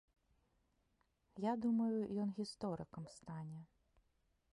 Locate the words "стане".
3.17-3.59